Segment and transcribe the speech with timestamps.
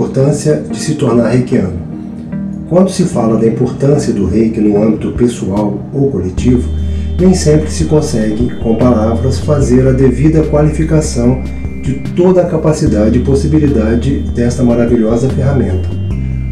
[0.00, 1.78] Importância de se tornar reikiano.
[2.70, 6.70] Quando se fala da importância do reiki no âmbito pessoal ou coletivo,
[7.20, 11.42] nem sempre se consegue, com palavras, fazer a devida qualificação
[11.82, 15.90] de toda a capacidade e possibilidade desta maravilhosa ferramenta.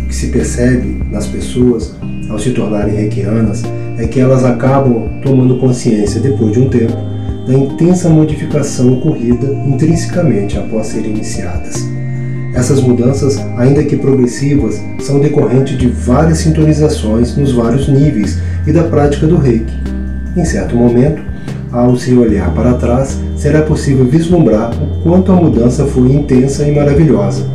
[0.05, 1.97] O que se percebe nas pessoas
[2.29, 3.63] ao se tornarem reikianas
[3.97, 6.99] é que elas acabam tomando consciência, depois de um tempo,
[7.47, 11.98] da intensa modificação ocorrida intrinsecamente após serem iniciadas.
[12.59, 18.83] Essas mudanças, ainda que progressivas, são decorrentes de várias sintonizações nos vários níveis e da
[18.83, 19.73] prática do reiki.
[20.37, 21.23] Em certo momento,
[21.71, 26.75] ao se olhar para trás, será possível vislumbrar o quanto a mudança foi intensa e
[26.75, 27.47] maravilhosa.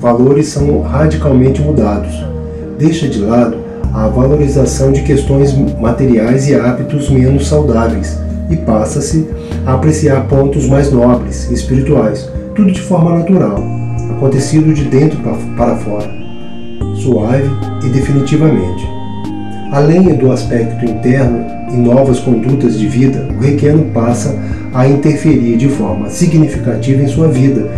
[0.00, 2.24] Valores são radicalmente mudados.
[2.78, 3.58] Deixa de lado
[3.92, 8.18] a valorização de questões materiais e hábitos menos saudáveis
[8.48, 9.28] e passa-se
[9.66, 13.79] a apreciar pontos mais nobres espirituais, tudo de forma natural,
[14.20, 15.18] acontecido de dentro
[15.56, 16.10] para fora,
[16.94, 17.48] suave
[17.82, 18.86] e definitivamente.
[19.72, 24.38] Além do aspecto interno e novas condutas de vida, o reikiano passa
[24.74, 27.70] a interferir de forma significativa em sua vida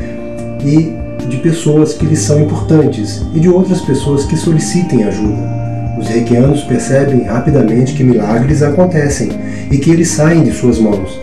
[0.65, 0.93] e
[1.29, 5.63] de pessoas que lhe são importantes e de outras pessoas que solicitem ajuda.
[5.97, 9.29] Os reikianos percebem rapidamente que milagres acontecem
[9.71, 11.21] e que eles saem de suas mãos,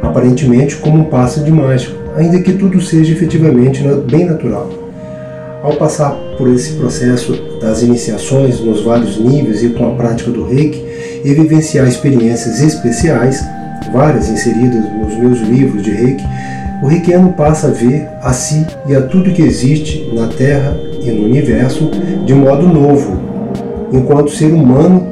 [0.00, 4.68] aparentemente como um passo de mágica, ainda que tudo seja efetivamente bem natural.
[5.62, 10.44] Ao passar por esse processo das iniciações nos vários níveis e com a prática do
[10.44, 10.84] reiki
[11.24, 13.44] e vivenciar experiências especiais,
[13.92, 16.24] várias inseridas nos meus livros de reiki,
[16.82, 21.10] o reikiano passa a ver a si e a tudo que existe na Terra e
[21.12, 21.90] no universo
[22.26, 23.20] de modo novo,
[23.92, 25.06] enquanto ser humano,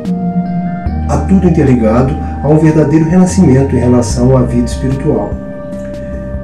[1.09, 2.13] a tudo interligado
[2.43, 5.50] a um verdadeiro renascimento em relação à vida espiritual.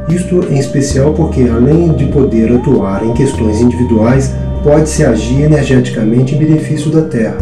[0.08, 6.38] Isto em especial porque, além de poder atuar em questões individuais, pode-se agir energeticamente em
[6.38, 7.38] benefício da Terra,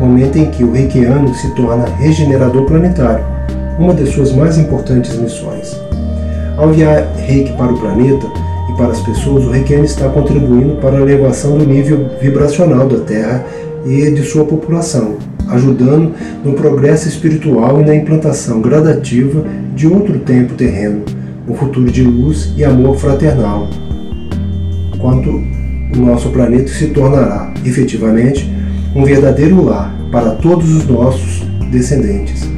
[0.00, 3.24] momento em que o reikiano se torna regenerador planetário,
[3.78, 5.80] uma das suas mais importantes missões.
[6.56, 8.26] Ao enviar reiki para o planeta
[8.68, 12.98] e para as pessoas, o reikiano está contribuindo para a elevação do nível vibracional da
[12.98, 13.44] Terra
[13.86, 15.16] e de sua população,
[15.48, 16.12] ajudando
[16.44, 19.44] no progresso espiritual e na implantação gradativa
[19.74, 21.02] de outro tempo terreno,
[21.50, 23.68] um futuro de luz e amor fraternal,
[24.98, 28.48] quanto o nosso planeta se tornará, efetivamente,
[28.94, 32.48] um verdadeiro lar para todos os nossos descendentes.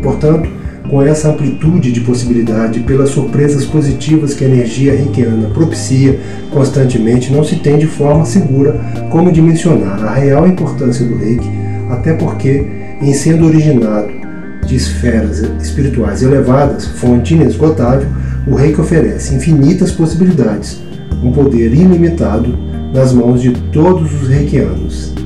[0.00, 0.48] Portanto,
[0.88, 6.18] com essa amplitude de possibilidade, pelas surpresas positivas que a energia reikiana propicia
[6.52, 8.80] constantemente, não se tem de forma segura
[9.10, 11.50] como dimensionar a real importância do reiki,
[11.90, 12.64] até porque,
[13.02, 14.08] em sendo originado
[14.66, 18.08] de esferas espirituais elevadas, fonte inesgotável,
[18.46, 20.80] o reiki oferece infinitas possibilidades,
[21.22, 22.56] um poder ilimitado
[22.92, 25.19] nas mãos de todos os reikianos.